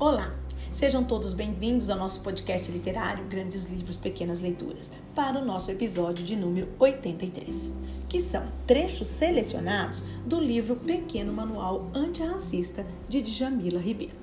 Olá, 0.00 0.32
sejam 0.70 1.02
todos 1.02 1.32
bem-vindos 1.32 1.90
ao 1.90 1.98
nosso 1.98 2.20
podcast 2.20 2.70
literário 2.70 3.26
Grandes 3.26 3.64
Livros, 3.64 3.96
Pequenas 3.96 4.38
Leituras, 4.38 4.92
para 5.12 5.40
o 5.40 5.44
nosso 5.44 5.72
episódio 5.72 6.24
de 6.24 6.36
número 6.36 6.68
83, 6.78 7.74
que 8.08 8.22
são 8.22 8.46
trechos 8.64 9.08
selecionados 9.08 10.04
do 10.24 10.38
livro 10.38 10.76
Pequeno 10.76 11.32
Manual 11.32 11.90
Antirracista 11.92 12.86
de 13.08 13.20
Djamila 13.20 13.80
Ribeiro. 13.80 14.14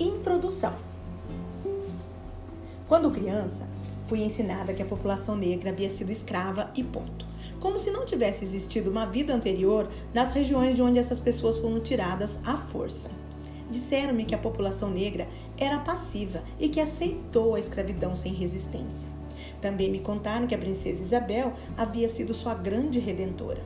Introdução 0.00 0.74
Quando 2.88 3.10
criança, 3.10 3.68
fui 4.06 4.22
ensinada 4.22 4.72
que 4.72 4.82
a 4.82 4.86
população 4.86 5.36
negra 5.36 5.68
havia 5.68 5.90
sido 5.90 6.10
escrava 6.10 6.70
e 6.74 6.82
ponto. 6.82 7.26
Como 7.60 7.78
se 7.78 7.90
não 7.90 8.06
tivesse 8.06 8.44
existido 8.44 8.90
uma 8.90 9.04
vida 9.04 9.34
anterior 9.34 9.90
nas 10.14 10.32
regiões 10.32 10.74
de 10.74 10.80
onde 10.80 10.98
essas 10.98 11.20
pessoas 11.20 11.58
foram 11.58 11.80
tiradas 11.80 12.40
à 12.46 12.56
força. 12.56 13.10
Disseram-me 13.70 14.24
que 14.24 14.34
a 14.34 14.38
população 14.38 14.90
negra 14.90 15.28
era 15.58 15.78
passiva 15.78 16.42
e 16.58 16.68
que 16.68 16.80
aceitou 16.80 17.54
a 17.54 17.60
escravidão 17.60 18.16
sem 18.16 18.32
resistência. 18.32 19.08
Também 19.60 19.90
me 19.90 19.98
contaram 19.98 20.46
que 20.46 20.54
a 20.54 20.58
princesa 20.58 21.02
Isabel 21.02 21.52
havia 21.76 22.08
sido 22.08 22.32
sua 22.32 22.54
grande 22.54 22.98
redentora. 22.98 23.62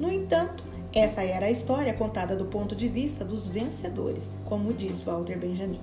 No 0.00 0.10
entanto, 0.10 0.64
essa 0.94 1.22
era 1.22 1.46
a 1.46 1.50
história 1.50 1.92
contada 1.92 2.34
do 2.34 2.46
ponto 2.46 2.74
de 2.74 2.88
vista 2.88 3.24
dos 3.24 3.48
vencedores, 3.48 4.30
como 4.46 4.72
diz 4.72 5.02
Walter 5.02 5.38
Benjamin. 5.38 5.80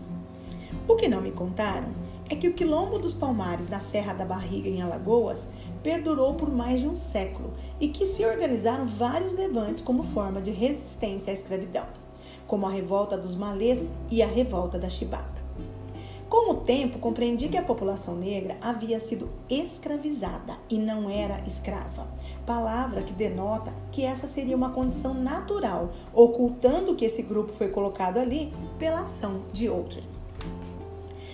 O 0.88 0.96
que 0.96 1.08
não 1.08 1.22
me 1.22 1.32
contaram 1.32 1.90
é 2.28 2.36
que 2.36 2.48
o 2.48 2.54
quilombo 2.54 2.98
dos 2.98 3.14
Palmares 3.14 3.68
na 3.68 3.80
Serra 3.80 4.14
da 4.14 4.26
Barriga, 4.26 4.68
em 4.68 4.82
Alagoas, 4.82 5.48
perdurou 5.84 6.34
por 6.34 6.50
mais 6.50 6.82
de 6.82 6.88
um 6.88 6.96
século 6.96 7.54
e 7.80 7.90
que 7.90 8.08
se 8.08 8.26
organizaram 8.26 8.86
vários 8.86 9.36
levantes 9.36 9.84
como 9.84 10.02
forma 10.02 10.42
de 10.42 10.50
resistência 10.50 11.30
à 11.30 11.34
escravidão 11.34 11.86
como 12.48 12.66
a 12.66 12.72
revolta 12.72 13.18
dos 13.18 13.36
malês 13.36 13.90
e 14.10 14.22
a 14.22 14.28
revolta 14.28 14.78
da 14.78 14.90
chibata. 14.90 15.44
Com 16.28 16.52
o 16.52 16.56
tempo, 16.56 16.98
compreendi 16.98 17.48
que 17.50 17.58
a 17.58 17.64
população 17.64 18.16
negra 18.16 18.58
havia 18.60 19.00
sido 19.00 19.30
escravizada 19.50 20.58
e 20.70 20.78
não 20.78 21.10
era 21.10 21.40
escrava, 21.46 22.08
palavra 22.46 23.04
que 23.04 23.14
denota 23.14 23.74
que 23.92 24.04
essa 24.04 24.26
seria 24.26 24.56
uma 24.56 24.72
condição 24.72 25.14
natural, 25.14 25.92
ocultando 26.14 26.96
que 26.96 27.06
esse 27.06 27.22
grupo 27.22 27.54
foi 27.54 27.70
colocado 27.70 28.18
ali 28.18 28.52
pela 28.80 29.02
ação 29.02 29.44
de 29.54 29.70
outrem. 29.70 30.04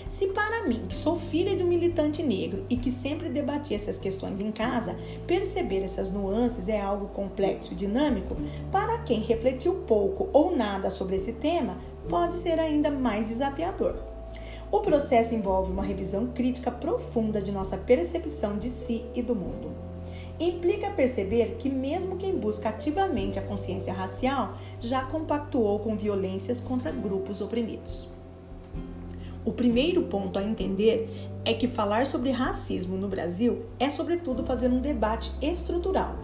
Se 0.07 0.27
para 0.27 0.67
mim, 0.67 0.85
que 0.87 0.95
sou 0.95 1.17
filha 1.17 1.55
de 1.55 1.63
um 1.63 1.67
militante 1.67 2.21
negro 2.21 2.65
e 2.69 2.75
que 2.75 2.91
sempre 2.91 3.29
debati 3.29 3.73
essas 3.73 3.99
questões 3.99 4.39
em 4.39 4.51
casa, 4.51 4.97
perceber 5.25 5.83
essas 5.83 6.09
nuances 6.09 6.67
é 6.67 6.79
algo 6.79 7.07
complexo 7.07 7.73
e 7.73 7.75
dinâmico, 7.75 8.35
para 8.71 8.99
quem 8.99 9.19
refletiu 9.19 9.83
pouco 9.87 10.29
ou 10.33 10.55
nada 10.55 10.89
sobre 10.89 11.15
esse 11.15 11.33
tema, 11.33 11.77
pode 12.09 12.35
ser 12.35 12.59
ainda 12.59 12.91
mais 12.91 13.27
desafiador. 13.27 13.95
O 14.71 14.79
processo 14.79 15.35
envolve 15.35 15.71
uma 15.71 15.83
revisão 15.83 16.27
crítica 16.27 16.71
profunda 16.71 17.41
de 17.41 17.51
nossa 17.51 17.77
percepção 17.77 18.57
de 18.57 18.69
si 18.69 19.05
e 19.13 19.21
do 19.21 19.35
mundo. 19.35 19.69
Implica 20.39 20.89
perceber 20.89 21.57
que, 21.59 21.69
mesmo 21.69 22.17
quem 22.17 22.35
busca 22.35 22.69
ativamente 22.69 23.37
a 23.37 23.43
consciência 23.43 23.93
racial, 23.93 24.57
já 24.79 25.03
compactuou 25.03 25.79
com 25.79 25.95
violências 25.95 26.59
contra 26.59 26.91
grupos 26.91 27.41
oprimidos. 27.41 28.07
O 29.43 29.51
primeiro 29.51 30.03
ponto 30.03 30.37
a 30.37 30.43
entender 30.43 31.09
é 31.43 31.53
que 31.53 31.67
falar 31.67 32.05
sobre 32.05 32.29
racismo 32.29 32.95
no 32.95 33.07
Brasil 33.07 33.65
é, 33.79 33.89
sobretudo, 33.89 34.45
fazer 34.45 34.69
um 34.69 34.79
debate 34.79 35.31
estrutural. 35.41 36.15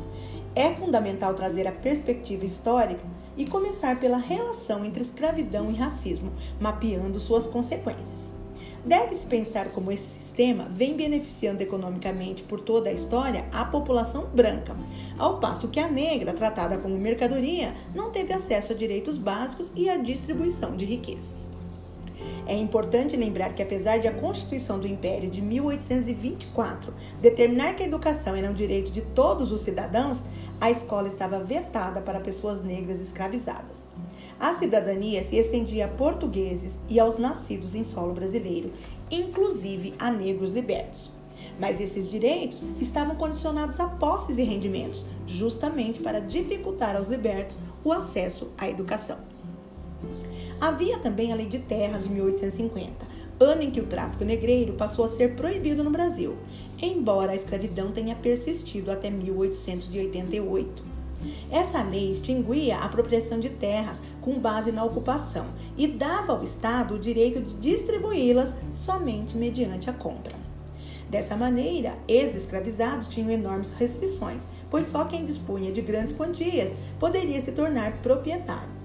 É 0.54 0.72
fundamental 0.76 1.34
trazer 1.34 1.66
a 1.68 1.72
perspectiva 1.72 2.46
histórica 2.46 3.04
e 3.36 3.46
começar 3.46 4.00
pela 4.00 4.18
relação 4.18 4.86
entre 4.86 5.02
escravidão 5.02 5.72
e 5.72 5.76
racismo, 5.76 6.32
mapeando 6.60 7.20
suas 7.20 7.48
consequências. 7.48 8.34
Deve-se 8.86 9.26
pensar 9.26 9.70
como 9.72 9.92
esse 9.92 10.08
sistema 10.08 10.68
vem 10.70 10.96
beneficiando 10.96 11.62
economicamente 11.64 12.44
por 12.44 12.62
toda 12.62 12.90
a 12.90 12.94
história 12.94 13.46
a 13.52 13.66
população 13.66 14.28
branca, 14.28 14.78
ao 15.18 15.40
passo 15.40 15.68
que 15.68 15.80
a 15.80 15.90
negra, 15.90 16.34
tratada 16.34 16.78
como 16.78 16.96
mercadoria, 16.98 17.76
não 17.96 18.12
teve 18.12 18.32
acesso 18.32 18.74
a 18.74 18.76
direitos 18.76 19.18
básicos 19.18 19.74
e 19.76 19.90
à 19.90 19.98
distribuição 19.98 20.76
de 20.76 20.86
riquezas. 20.86 21.50
É 22.48 22.56
importante 22.56 23.18
lembrar 23.18 23.54
que, 23.54 23.62
apesar 23.62 24.00
de 24.00 24.08
a 24.08 24.14
Constituição 24.14 24.80
do 24.80 24.88
Império 24.88 25.30
de 25.30 25.42
1824 25.42 26.94
determinar 27.22 27.74
que 27.76 27.84
a 27.84 27.88
educação 27.88 28.36
era 28.36 28.50
um 28.50 28.54
direito 28.54 28.92
de 28.92 29.02
todos 29.02 29.52
os 29.52 29.62
cidadãos, 29.62 30.24
a 30.60 30.72
escola 30.72 31.08
estava 31.08 31.44
vetada 31.44 32.02
para 32.02 32.20
pessoas 32.20 32.64
negras 32.64 33.02
escravizadas. 33.02 33.88
A 34.40 34.54
cidadania 34.54 35.22
se 35.24 35.36
estendia 35.36 35.86
a 35.86 35.90
portugueses 35.90 36.80
e 36.88 37.00
aos 37.00 37.18
nascidos 37.18 37.76
em 37.76 37.84
solo 37.84 38.14
brasileiro, 38.14 38.72
inclusive 39.10 39.94
a 40.00 40.12
negros 40.12 40.52
libertos. 40.52 41.12
Mas 41.60 41.82
esses 41.82 42.10
direitos 42.10 42.64
estavam 42.80 43.16
condicionados 43.16 43.80
a 43.80 43.88
posses 43.88 44.38
e 44.38 44.44
rendimentos, 44.44 45.06
justamente 45.26 46.02
para 46.02 46.22
dificultar 46.22 46.96
aos 46.96 47.08
libertos 47.08 47.58
o 47.84 47.92
acesso 47.92 48.52
à 48.58 48.70
educação. 48.70 49.27
Havia 50.60 50.98
também 50.98 51.32
a 51.32 51.36
Lei 51.36 51.46
de 51.46 51.60
Terras 51.60 52.04
de 52.04 52.10
1850, 52.10 53.06
ano 53.40 53.62
em 53.62 53.70
que 53.70 53.80
o 53.80 53.86
tráfico 53.86 54.24
negreiro 54.24 54.74
passou 54.74 55.06
a 55.06 55.08
ser 55.08 55.36
proibido 55.36 55.84
no 55.84 55.92
Brasil, 55.92 56.36
embora 56.82 57.32
a 57.32 57.36
escravidão 57.36 57.92
tenha 57.92 58.16
persistido 58.16 58.90
até 58.90 59.12
1888. 59.12 60.84
Essa 61.52 61.84
lei 61.84 62.12
extinguia 62.12 62.78
a 62.78 62.86
apropriação 62.86 63.40
de 63.40 63.50
terras 63.50 64.02
com 64.20 64.40
base 64.40 64.72
na 64.72 64.84
ocupação 64.84 65.46
e 65.78 65.88
dava 65.88 66.34
ao 66.34 66.44
Estado 66.44 66.96
o 66.96 67.00
direito 67.00 67.40
de 67.40 67.54
distribuí-las 67.56 68.56
somente 68.72 69.38
mediante 69.38 69.92
a 69.92 69.94
compra. 69.94 70.36
Dessa 71.08 71.36
maneira, 71.36 71.98
ex-escravizados 72.08 73.08
tinham 73.08 73.30
enormes 73.30 73.74
restrições, 73.74 74.48
pois 74.72 74.88
só 74.88 75.06
quem 75.06 75.24
dispunha 75.24 75.72
de 75.72 75.82
grandes 75.82 76.16
quantias 76.16 76.76
poderia 77.00 77.40
se 77.40 77.52
tornar 77.52 78.02
proprietário. 78.02 78.77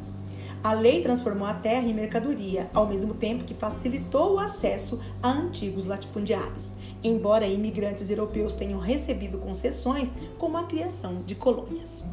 A 0.64 0.74
lei 0.74 1.02
transformou 1.02 1.48
a 1.48 1.54
terra 1.54 1.88
em 1.88 1.92
mercadoria, 1.92 2.70
ao 2.72 2.86
mesmo 2.86 3.14
tempo 3.14 3.42
que 3.42 3.52
facilitou 3.52 4.34
o 4.34 4.38
acesso 4.38 5.00
a 5.20 5.28
antigos 5.28 5.86
latifundiários, 5.86 6.72
embora 7.02 7.48
imigrantes 7.48 8.08
europeus 8.10 8.54
tenham 8.54 8.78
recebido 8.78 9.38
concessões, 9.38 10.14
como 10.38 10.56
a 10.56 10.62
criação 10.62 11.20
de 11.26 11.34
colônias. 11.34 12.04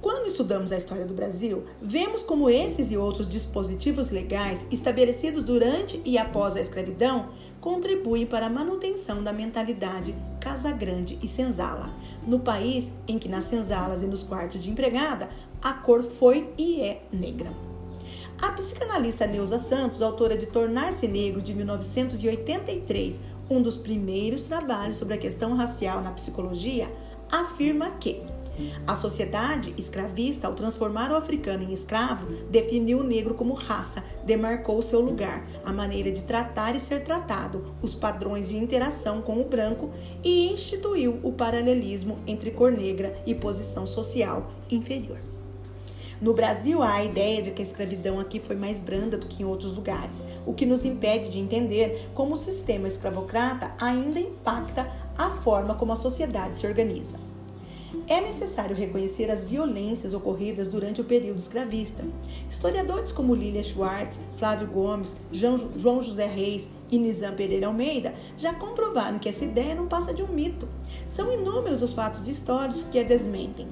Quando 0.00 0.26
estudamos 0.26 0.72
a 0.72 0.76
história 0.76 1.06
do 1.06 1.14
Brasil, 1.14 1.64
vemos 1.80 2.24
como 2.24 2.50
esses 2.50 2.90
e 2.90 2.96
outros 2.96 3.30
dispositivos 3.30 4.10
legais 4.10 4.66
estabelecidos 4.70 5.44
durante 5.44 6.02
e 6.04 6.18
após 6.18 6.56
a 6.56 6.60
escravidão 6.60 7.30
contribuem 7.60 8.26
para 8.26 8.46
a 8.46 8.50
manutenção 8.50 9.22
da 9.22 9.32
mentalidade 9.32 10.14
casa-grande 10.40 11.18
e 11.22 11.26
senzala, 11.26 11.92
no 12.24 12.38
país 12.38 12.92
em 13.08 13.18
que 13.18 13.28
nas 13.28 13.46
senzalas 13.46 14.02
e 14.02 14.06
nos 14.06 14.22
quartos 14.22 14.62
de 14.62 14.70
empregada 14.70 15.28
a 15.66 15.72
cor 15.72 16.04
foi 16.04 16.48
e 16.56 16.80
é 16.80 17.02
negra. 17.12 17.52
A 18.40 18.52
psicanalista 18.52 19.26
Neuza 19.26 19.58
Santos, 19.58 20.00
autora 20.00 20.36
de 20.36 20.46
Tornar-se 20.46 21.08
Negro 21.08 21.42
de 21.42 21.52
1983, 21.52 23.20
um 23.50 23.60
dos 23.60 23.76
primeiros 23.76 24.42
trabalhos 24.42 24.96
sobre 24.96 25.14
a 25.14 25.18
questão 25.18 25.56
racial 25.56 26.00
na 26.00 26.12
psicologia, 26.12 26.88
afirma 27.28 27.90
que 27.90 28.22
a 28.86 28.94
sociedade 28.94 29.74
escravista, 29.76 30.46
ao 30.46 30.54
transformar 30.54 31.10
o 31.10 31.16
africano 31.16 31.64
em 31.64 31.72
escravo, 31.72 32.28
definiu 32.48 33.00
o 33.00 33.02
negro 33.02 33.34
como 33.34 33.52
raça, 33.52 34.04
demarcou 34.24 34.80
seu 34.80 35.00
lugar, 35.00 35.48
a 35.64 35.72
maneira 35.72 36.12
de 36.12 36.22
tratar 36.22 36.76
e 36.76 36.80
ser 36.80 37.02
tratado, 37.02 37.74
os 37.82 37.92
padrões 37.92 38.48
de 38.48 38.56
interação 38.56 39.20
com 39.20 39.40
o 39.40 39.44
branco 39.44 39.90
e 40.22 40.46
instituiu 40.52 41.18
o 41.24 41.32
paralelismo 41.32 42.20
entre 42.24 42.52
cor 42.52 42.70
negra 42.70 43.20
e 43.26 43.34
posição 43.34 43.84
social 43.84 44.52
inferior. 44.70 45.18
No 46.18 46.32
Brasil, 46.32 46.82
há 46.82 46.94
a 46.94 47.04
ideia 47.04 47.42
de 47.42 47.50
que 47.50 47.60
a 47.60 47.64
escravidão 47.64 48.18
aqui 48.18 48.40
foi 48.40 48.56
mais 48.56 48.78
branda 48.78 49.18
do 49.18 49.26
que 49.26 49.42
em 49.42 49.46
outros 49.46 49.76
lugares, 49.76 50.24
o 50.46 50.54
que 50.54 50.64
nos 50.64 50.82
impede 50.82 51.28
de 51.28 51.38
entender 51.38 52.08
como 52.14 52.32
o 52.32 52.38
sistema 52.38 52.88
escravocrata 52.88 53.74
ainda 53.78 54.18
impacta 54.18 54.90
a 55.16 55.28
forma 55.28 55.74
como 55.74 55.92
a 55.92 55.96
sociedade 55.96 56.56
se 56.56 56.66
organiza. 56.66 57.18
É 58.08 58.20
necessário 58.20 58.74
reconhecer 58.74 59.30
as 59.30 59.44
violências 59.44 60.14
ocorridas 60.14 60.68
durante 60.68 61.02
o 61.02 61.04
período 61.04 61.38
escravista. 61.38 62.06
Historiadores 62.48 63.12
como 63.12 63.34
Lilia 63.34 63.62
Schwartz, 63.62 64.20
Flávio 64.36 64.68
Gomes, 64.68 65.14
João 65.30 66.00
José 66.00 66.26
Reis 66.26 66.68
e 66.90 66.98
Nizam 66.98 67.34
Pereira 67.34 67.66
Almeida 67.66 68.14
já 68.38 68.54
comprovaram 68.54 69.18
que 69.18 69.28
essa 69.28 69.44
ideia 69.44 69.74
não 69.74 69.86
passa 69.86 70.14
de 70.14 70.22
um 70.22 70.28
mito. 70.28 70.66
São 71.06 71.32
inúmeros 71.32 71.82
os 71.82 71.92
fatos 71.92 72.26
históricos 72.26 72.86
que 72.90 72.98
a 72.98 73.02
desmentem. 73.02 73.68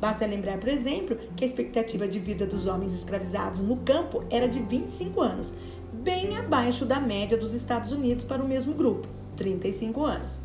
Basta 0.00 0.24
lembrar, 0.24 0.58
por 0.58 0.68
exemplo, 0.68 1.18
que 1.36 1.44
a 1.44 1.46
expectativa 1.46 2.08
de 2.08 2.18
vida 2.18 2.46
dos 2.46 2.66
homens 2.66 2.94
escravizados 2.94 3.60
no 3.60 3.76
campo 3.76 4.24
era 4.30 4.48
de 4.48 4.60
25 4.60 5.20
anos, 5.20 5.52
bem 5.92 6.36
abaixo 6.36 6.86
da 6.86 6.98
média 6.98 7.36
dos 7.36 7.52
Estados 7.52 7.92
Unidos 7.92 8.24
para 8.24 8.42
o 8.42 8.48
mesmo 8.48 8.72
grupo, 8.72 9.06
35 9.36 10.04
anos. 10.04 10.40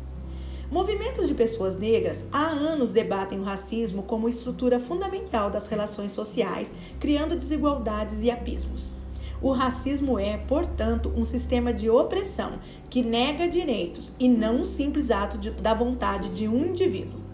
Movimentos 0.70 1.28
de 1.28 1.34
pessoas 1.34 1.76
negras 1.76 2.24
há 2.32 2.44
anos 2.44 2.90
debatem 2.90 3.38
o 3.38 3.44
racismo 3.44 4.02
como 4.02 4.28
estrutura 4.28 4.80
fundamental 4.80 5.48
das 5.48 5.68
relações 5.68 6.12
sociais, 6.12 6.74
criando 6.98 7.36
desigualdades 7.36 8.22
e 8.22 8.30
abismos. 8.30 8.92
O 9.40 9.52
racismo 9.52 10.18
é, 10.18 10.36
portanto, 10.36 11.12
um 11.14 11.24
sistema 11.24 11.72
de 11.72 11.88
opressão 11.88 12.58
que 12.90 13.02
nega 13.02 13.48
direitos 13.48 14.12
e 14.18 14.28
não 14.28 14.56
um 14.56 14.64
simples 14.64 15.10
ato 15.10 15.38
de, 15.38 15.50
da 15.50 15.72
vontade 15.72 16.30
de 16.30 16.48
um 16.48 16.66
indivíduo. 16.66 17.25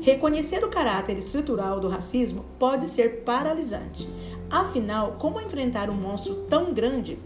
Reconhecer 0.00 0.64
o 0.64 0.70
caráter 0.70 1.18
estrutural 1.18 1.80
do 1.80 1.88
racismo 1.88 2.44
pode 2.58 2.88
ser 2.88 3.22
paralisante. 3.24 4.08
Afinal, 4.50 5.12
como 5.18 5.40
enfrentar 5.40 5.90
um 5.90 5.94
monstro 5.94 6.34
tão 6.48 6.72
grande? 6.72 7.18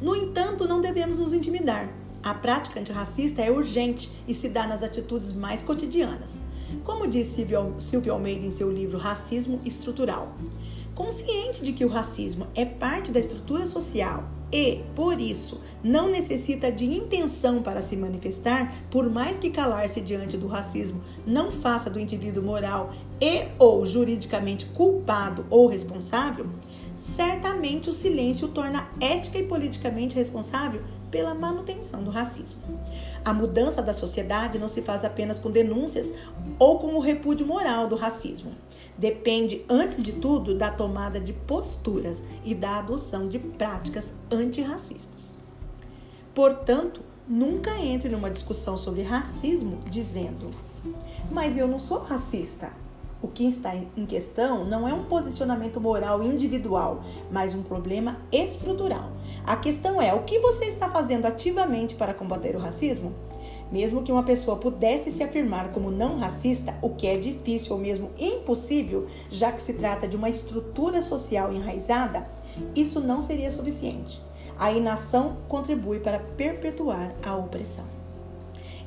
No 0.00 0.14
entanto, 0.14 0.66
não 0.66 0.80
devemos 0.80 1.18
nos 1.18 1.32
intimidar. 1.32 1.92
A 2.22 2.34
prática 2.34 2.78
antirracista 2.78 3.42
é 3.42 3.50
urgente 3.50 4.10
e 4.28 4.32
se 4.32 4.48
dá 4.48 4.66
nas 4.66 4.82
atitudes 4.82 5.32
mais 5.32 5.62
cotidianas. 5.62 6.38
Como 6.84 7.06
disse 7.06 7.44
Silvio 7.78 8.12
Almeida 8.12 8.46
em 8.46 8.50
seu 8.50 8.70
livro 8.70 8.96
Racismo 8.96 9.60
Estrutural, 9.64 10.32
consciente 10.94 11.64
de 11.64 11.72
que 11.72 11.84
o 11.84 11.88
racismo 11.88 12.46
é 12.54 12.64
parte 12.64 13.10
da 13.10 13.18
estrutura 13.18 13.66
social 13.66 14.28
e, 14.52 14.82
por 14.94 15.20
isso, 15.20 15.60
não 15.82 16.10
necessita 16.10 16.72
de 16.72 16.84
intenção 16.84 17.62
para 17.62 17.80
se 17.80 17.96
manifestar, 17.96 18.72
por 18.90 19.08
mais 19.08 19.38
que 19.38 19.50
calar-se 19.50 20.00
diante 20.00 20.36
do 20.36 20.46
racismo 20.46 21.00
não 21.26 21.50
faça 21.50 21.88
do 21.88 22.00
indivíduo 22.00 22.42
moral 22.42 22.92
e 23.20 23.44
ou 23.58 23.86
juridicamente 23.86 24.66
culpado 24.66 25.46
ou 25.48 25.66
responsável, 25.66 26.46
certamente 26.96 27.88
o 27.88 27.92
silêncio 27.92 28.48
o 28.48 28.50
torna 28.50 28.88
ética 29.00 29.38
e 29.38 29.46
politicamente 29.46 30.16
responsável 30.16 30.82
pela 31.10 31.34
manutenção 31.34 32.02
do 32.02 32.10
racismo. 32.10 32.58
A 33.24 33.32
mudança 33.32 33.82
da 33.82 33.92
sociedade 33.92 34.58
não 34.58 34.68
se 34.68 34.80
faz 34.82 35.04
apenas 35.04 35.38
com 35.38 35.50
denúncias 35.50 36.12
ou 36.58 36.78
com 36.78 36.94
o 36.94 37.00
repúdio 37.00 37.46
moral 37.46 37.86
do 37.86 37.96
racismo. 37.96 38.52
Depende, 38.96 39.64
antes 39.68 40.02
de 40.02 40.12
tudo, 40.12 40.54
da 40.54 40.70
tomada 40.70 41.18
de 41.18 41.32
posturas 41.32 42.22
e 42.44 42.54
da 42.54 42.78
adoção 42.78 43.28
de 43.28 43.38
práticas 43.38 44.14
antirracistas. 44.30 45.38
Portanto, 46.34 47.00
nunca 47.26 47.78
entre 47.78 48.08
numa 48.08 48.30
discussão 48.30 48.76
sobre 48.76 49.02
racismo 49.02 49.80
dizendo: 49.90 50.50
Mas 51.30 51.56
eu 51.56 51.66
não 51.66 51.78
sou 51.78 51.98
racista. 51.98 52.72
O 53.22 53.28
que 53.28 53.46
está 53.46 53.74
em 53.74 54.06
questão 54.06 54.64
não 54.64 54.88
é 54.88 54.94
um 54.94 55.04
posicionamento 55.04 55.78
moral 55.78 56.22
individual, 56.22 57.04
mas 57.30 57.54
um 57.54 57.62
problema 57.62 58.16
estrutural. 58.32 59.12
A 59.46 59.56
questão 59.56 60.00
é: 60.00 60.14
o 60.14 60.22
que 60.22 60.38
você 60.38 60.64
está 60.64 60.88
fazendo 60.88 61.26
ativamente 61.26 61.94
para 61.94 62.14
combater 62.14 62.56
o 62.56 62.58
racismo? 62.58 63.12
Mesmo 63.70 64.02
que 64.02 64.10
uma 64.10 64.22
pessoa 64.22 64.56
pudesse 64.56 65.12
se 65.12 65.22
afirmar 65.22 65.70
como 65.70 65.90
não 65.90 66.18
racista, 66.18 66.74
o 66.80 66.90
que 66.90 67.06
é 67.06 67.18
difícil 67.18 67.74
ou 67.74 67.78
mesmo 67.78 68.10
impossível, 68.18 69.06
já 69.30 69.52
que 69.52 69.62
se 69.62 69.74
trata 69.74 70.08
de 70.08 70.16
uma 70.16 70.30
estrutura 70.30 71.02
social 71.02 71.52
enraizada, 71.52 72.26
isso 72.74 73.00
não 73.00 73.20
seria 73.20 73.50
suficiente. 73.50 74.20
A 74.58 74.72
inação 74.72 75.36
contribui 75.46 76.00
para 76.00 76.18
perpetuar 76.18 77.14
a 77.22 77.36
opressão. 77.36 77.99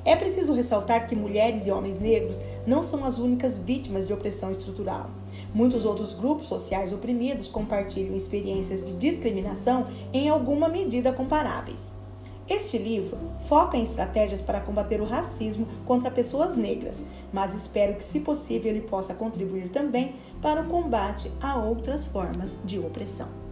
É 0.05 0.15
preciso 0.15 0.53
ressaltar 0.53 1.07
que 1.07 1.15
mulheres 1.15 1.65
e 1.65 1.71
homens 1.71 1.99
negros 1.99 2.39
não 2.67 2.83
são 2.83 3.05
as 3.05 3.19
únicas 3.19 3.57
vítimas 3.57 4.05
de 4.05 4.13
opressão 4.13 4.51
estrutural. 4.51 5.09
Muitos 5.53 5.85
outros 5.85 6.13
grupos 6.13 6.47
sociais 6.47 6.91
oprimidos 6.91 7.47
compartilham 7.47 8.15
experiências 8.15 8.83
de 8.83 8.93
discriminação 8.93 9.87
em 10.11 10.27
alguma 10.27 10.67
medida 10.67 11.13
comparáveis. 11.13 11.93
Este 12.49 12.77
livro 12.77 13.17
foca 13.47 13.77
em 13.77 13.83
estratégias 13.83 14.41
para 14.41 14.59
combater 14.59 14.99
o 14.99 15.05
racismo 15.05 15.65
contra 15.85 16.11
pessoas 16.11 16.57
negras, 16.57 17.01
mas 17.31 17.53
espero 17.53 17.95
que, 17.95 18.03
se 18.03 18.19
possível, 18.19 18.69
ele 18.69 18.81
possa 18.81 19.13
contribuir 19.13 19.69
também 19.69 20.15
para 20.41 20.61
o 20.61 20.67
combate 20.67 21.31
a 21.41 21.57
outras 21.57 22.03
formas 22.03 22.59
de 22.65 22.77
opressão. 22.79 23.42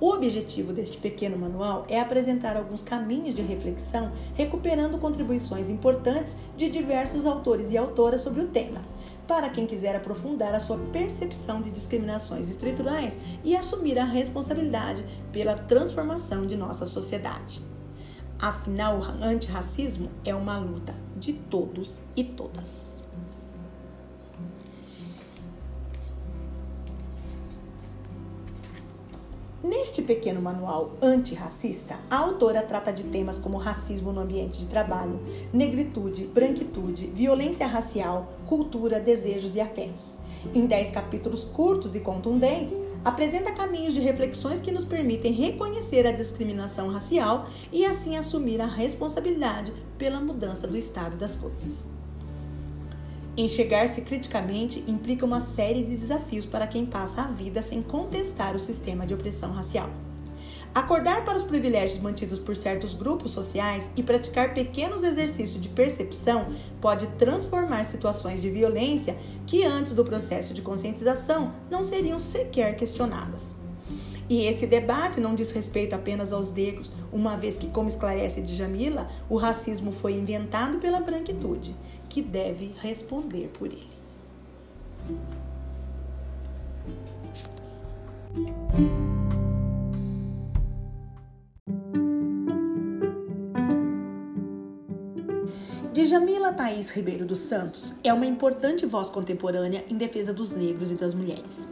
O 0.00 0.10
objetivo 0.10 0.72
deste 0.72 0.98
pequeno 0.98 1.36
manual 1.36 1.84
é 1.88 2.00
apresentar 2.00 2.56
alguns 2.56 2.82
caminhos 2.82 3.34
de 3.34 3.42
reflexão, 3.42 4.12
recuperando 4.34 4.98
contribuições 4.98 5.68
importantes 5.68 6.36
de 6.56 6.70
diversos 6.70 7.26
autores 7.26 7.70
e 7.70 7.76
autoras 7.76 8.20
sobre 8.20 8.42
o 8.42 8.48
tema, 8.48 8.80
para 9.26 9.48
quem 9.48 9.66
quiser 9.66 9.96
aprofundar 9.96 10.54
a 10.54 10.60
sua 10.60 10.78
percepção 10.92 11.60
de 11.60 11.70
discriminações 11.70 12.48
estruturais 12.48 13.18
e 13.44 13.56
assumir 13.56 13.98
a 13.98 14.04
responsabilidade 14.04 15.04
pela 15.32 15.54
transformação 15.54 16.46
de 16.46 16.56
nossa 16.56 16.86
sociedade. 16.86 17.60
Afinal, 18.38 19.00
o 19.00 19.24
antirracismo 19.24 20.08
é 20.24 20.32
uma 20.34 20.58
luta 20.58 20.94
de 21.16 21.32
todos 21.32 22.00
e 22.14 22.22
todas. 22.22 22.97
Neste 29.78 30.02
pequeno 30.02 30.42
manual 30.42 30.96
antirracista, 31.00 32.00
a 32.10 32.18
autora 32.18 32.62
trata 32.62 32.92
de 32.92 33.04
temas 33.04 33.38
como 33.38 33.58
racismo 33.58 34.12
no 34.12 34.20
ambiente 34.20 34.58
de 34.58 34.66
trabalho, 34.66 35.20
negritude, 35.52 36.26
branquitude, 36.26 37.06
violência 37.06 37.64
racial, 37.64 38.28
cultura, 38.48 38.98
desejos 38.98 39.54
e 39.54 39.60
afetos. 39.60 40.16
Em 40.52 40.66
10 40.66 40.90
capítulos 40.90 41.44
curtos 41.44 41.94
e 41.94 42.00
contundentes, 42.00 42.76
apresenta 43.04 43.52
caminhos 43.52 43.94
de 43.94 44.00
reflexões 44.00 44.60
que 44.60 44.72
nos 44.72 44.84
permitem 44.84 45.32
reconhecer 45.32 46.04
a 46.08 46.12
discriminação 46.12 46.88
racial 46.88 47.46
e 47.70 47.84
assim 47.84 48.16
assumir 48.16 48.60
a 48.60 48.66
responsabilidade 48.66 49.72
pela 49.96 50.20
mudança 50.20 50.66
do 50.66 50.76
estado 50.76 51.16
das 51.16 51.36
coisas. 51.36 51.86
Enxergar-se 53.38 54.00
criticamente 54.00 54.82
implica 54.88 55.24
uma 55.24 55.40
série 55.40 55.84
de 55.84 55.92
desafios 55.92 56.44
para 56.44 56.66
quem 56.66 56.84
passa 56.84 57.22
a 57.22 57.26
vida 57.28 57.62
sem 57.62 57.80
contestar 57.80 58.56
o 58.56 58.58
sistema 58.58 59.06
de 59.06 59.14
opressão 59.14 59.52
racial. 59.52 59.88
Acordar 60.74 61.24
para 61.24 61.36
os 61.36 61.44
privilégios 61.44 62.00
mantidos 62.00 62.40
por 62.40 62.56
certos 62.56 62.94
grupos 62.94 63.30
sociais 63.30 63.92
e 63.96 64.02
praticar 64.02 64.54
pequenos 64.54 65.04
exercícios 65.04 65.60
de 65.60 65.68
percepção 65.68 66.52
pode 66.80 67.06
transformar 67.16 67.84
situações 67.84 68.42
de 68.42 68.50
violência 68.50 69.16
que 69.46 69.64
antes 69.64 69.92
do 69.92 70.04
processo 70.04 70.52
de 70.52 70.60
conscientização 70.60 71.54
não 71.70 71.84
seriam 71.84 72.18
sequer 72.18 72.76
questionadas. 72.76 73.57
E 74.28 74.44
esse 74.44 74.66
debate 74.66 75.20
não 75.20 75.34
diz 75.34 75.50
respeito 75.52 75.94
apenas 75.94 76.32
aos 76.32 76.52
negros, 76.52 76.92
uma 77.10 77.36
vez 77.36 77.56
que, 77.56 77.68
como 77.68 77.88
esclarece 77.88 78.42
Djamila, 78.42 79.08
o 79.28 79.36
racismo 79.36 79.90
foi 79.90 80.12
inventado 80.12 80.78
pela 80.78 81.00
branquitude, 81.00 81.74
que 82.08 82.20
deve 82.20 82.74
responder 82.80 83.48
por 83.48 83.68
ele. 83.68 83.98
Djamila 95.92 96.52
Thaís 96.52 96.90
Ribeiro 96.90 97.24
dos 97.24 97.40
Santos 97.40 97.94
é 98.04 98.12
uma 98.12 98.26
importante 98.26 98.86
voz 98.86 99.10
contemporânea 99.10 99.84
em 99.90 99.96
defesa 99.96 100.32
dos 100.32 100.52
negros 100.52 100.92
e 100.92 100.94
das 100.94 101.14
mulheres. 101.14 101.66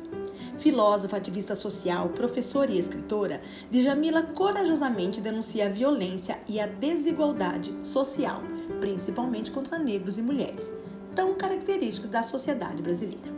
Filósofa, 0.58 1.16
ativista 1.16 1.54
social, 1.54 2.08
professora 2.10 2.70
e 2.70 2.78
escritora, 2.78 3.40
Djamila 3.70 4.22
corajosamente 4.22 5.20
denuncia 5.20 5.66
a 5.66 5.70
violência 5.70 6.38
e 6.48 6.58
a 6.58 6.66
desigualdade 6.66 7.72
social, 7.82 8.42
principalmente 8.80 9.50
contra 9.50 9.78
negros 9.78 10.18
e 10.18 10.22
mulheres, 10.22 10.72
tão 11.14 11.34
característicos 11.34 12.10
da 12.10 12.22
sociedade 12.22 12.82
brasileira. 12.82 13.36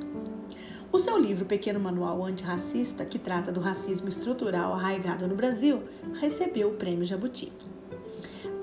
O 0.91 0.99
seu 0.99 1.19
livro 1.19 1.45
Pequeno 1.45 1.79
Manual 1.79 2.25
Antirracista, 2.25 3.05
que 3.05 3.19
trata 3.19 3.53
do 3.53 3.61
racismo 3.61 4.09
estrutural 4.09 4.73
arraigado 4.73 5.29
no 5.29 5.35
Brasil, 5.35 5.83
recebeu 6.19 6.71
o 6.71 6.75
Prêmio 6.75 7.05
Jabuti. 7.05 7.53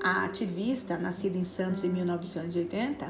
A 0.02 0.24
ativista, 0.24 0.96
nascida 0.96 1.38
em 1.38 1.44
Santos 1.44 1.84
em 1.84 1.88
1980, 1.88 3.08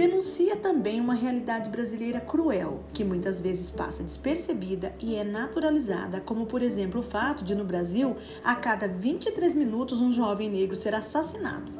denuncia 0.00 0.56
também 0.56 0.98
uma 0.98 1.12
realidade 1.12 1.68
brasileira 1.68 2.20
cruel, 2.20 2.80
que 2.90 3.04
muitas 3.04 3.38
vezes 3.38 3.70
passa 3.70 4.02
despercebida 4.02 4.94
e 4.98 5.14
é 5.14 5.22
naturalizada, 5.22 6.22
como 6.22 6.46
por 6.46 6.62
exemplo 6.62 7.00
o 7.00 7.02
fato 7.02 7.44
de 7.44 7.54
no 7.54 7.66
Brasil, 7.66 8.16
a 8.42 8.54
cada 8.54 8.88
23 8.88 9.54
minutos 9.54 10.00
um 10.00 10.10
jovem 10.10 10.48
negro 10.48 10.74
ser 10.74 10.94
assassinado. 10.94 11.70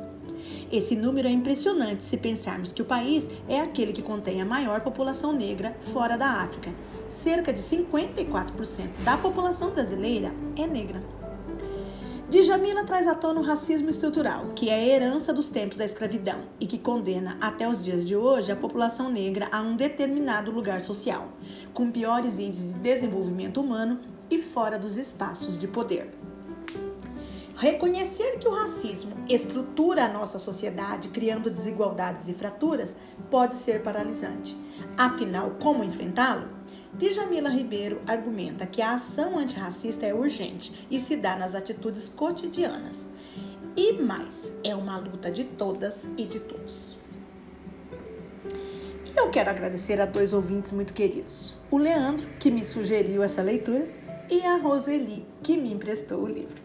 Esse 0.71 0.95
número 0.97 1.29
é 1.29 1.31
impressionante 1.31 2.05
se 2.05 2.19
pensarmos 2.19 2.75
que 2.75 2.83
o 2.83 2.85
país 2.85 3.31
é 3.49 3.59
aquele 3.59 3.95
que 3.95 4.03
contém 4.03 4.43
a 4.43 4.45
maior 4.45 4.83
população 4.83 5.33
negra 5.33 5.75
fora 5.81 6.19
da 6.19 6.43
África. 6.43 6.75
Cerca 7.09 7.55
de 7.55 7.63
54% 7.63 9.03
da 9.03 9.17
população 9.17 9.71
brasileira 9.71 10.31
é 10.59 10.67
negra. 10.67 11.20
Djamila 12.31 12.85
traz 12.85 13.09
à 13.09 13.15
tona 13.17 13.41
o 13.41 13.43
racismo 13.43 13.91
estrutural, 13.91 14.53
que 14.55 14.71
é 14.71 14.75
a 14.75 14.87
herança 14.87 15.33
dos 15.33 15.49
tempos 15.49 15.77
da 15.77 15.85
escravidão 15.85 16.43
e 16.61 16.67
que 16.67 16.79
condena 16.79 17.37
até 17.41 17.69
os 17.69 17.83
dias 17.83 18.07
de 18.07 18.15
hoje 18.15 18.53
a 18.53 18.57
população 18.57 19.11
negra 19.11 19.49
a 19.51 19.61
um 19.61 19.75
determinado 19.75 20.53
lugar 20.53 20.81
social, 20.81 21.33
com 21.75 21.91
piores 21.91 22.39
índices 22.39 22.75
de 22.75 22.79
desenvolvimento 22.79 23.61
humano 23.61 23.99
e 24.31 24.39
fora 24.39 24.79
dos 24.79 24.97
espaços 24.97 25.59
de 25.59 25.67
poder. 25.67 26.15
Reconhecer 27.57 28.39
que 28.39 28.47
o 28.47 28.55
racismo 28.55 29.13
estrutura 29.29 30.05
a 30.05 30.09
nossa 30.09 30.39
sociedade, 30.39 31.09
criando 31.09 31.51
desigualdades 31.51 32.29
e 32.29 32.33
fraturas, 32.33 32.95
pode 33.29 33.57
ser 33.57 33.83
paralisante. 33.83 34.57
Afinal, 34.97 35.57
como 35.61 35.83
enfrentá-lo? 35.83 36.60
Djamila 36.93 37.49
Ribeiro 37.49 38.01
argumenta 38.07 38.67
que 38.67 38.83
a 38.83 38.95
ação 38.95 39.39
antirracista 39.39 40.07
é 40.07 40.13
urgente 40.13 40.87
e 40.91 40.99
se 40.99 41.17
dá 41.17 41.37
nas 41.37 41.55
atitudes 41.55 42.09
cotidianas. 42.09 43.07
E 43.77 43.93
mais, 43.93 44.53
é 44.65 44.75
uma 44.75 44.99
luta 44.99 45.31
de 45.31 45.45
todas 45.45 46.09
e 46.17 46.27
de 46.27 46.41
todos. 46.41 46.99
E 48.45 49.19
eu 49.19 49.31
quero 49.31 49.51
agradecer 49.51 50.01
a 50.01 50.05
dois 50.05 50.33
ouvintes 50.33 50.73
muito 50.73 50.93
queridos: 50.93 51.55
o 51.71 51.79
Leandro, 51.79 52.29
que 52.39 52.51
me 52.51 52.65
sugeriu 52.65 53.23
essa 53.23 53.41
leitura, 53.41 53.89
e 54.29 54.43
a 54.43 54.57
Roseli, 54.57 55.27
que 55.43 55.57
me 55.57 55.73
emprestou 55.73 56.25
o 56.25 56.29
livro. 56.29 56.61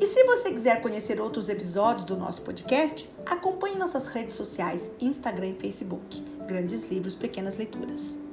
E 0.00 0.06
se 0.06 0.24
você 0.24 0.50
quiser 0.50 0.80
conhecer 0.82 1.20
outros 1.20 1.48
episódios 1.48 2.04
do 2.04 2.16
nosso 2.16 2.42
podcast, 2.42 3.08
acompanhe 3.26 3.76
nossas 3.76 4.08
redes 4.08 4.34
sociais, 4.34 4.90
Instagram 5.00 5.50
e 5.50 5.60
Facebook, 5.60 6.20
Grandes 6.46 6.90
Livros 6.90 7.14
Pequenas 7.14 7.56
Leituras. 7.56 8.23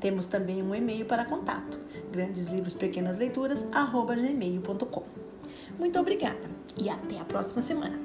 Temos 0.00 0.26
também 0.26 0.62
um 0.62 0.74
e-mail 0.74 1.06
para 1.06 1.24
contato, 1.24 1.80
grandeslivros_pequenas_leituras@gmail.com. 2.12 5.04
Muito 5.78 5.98
obrigada 5.98 6.50
e 6.76 6.88
até 6.88 7.18
a 7.18 7.24
próxima 7.24 7.62
semana. 7.62 7.98